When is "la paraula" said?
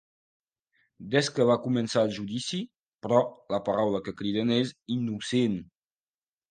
3.57-4.05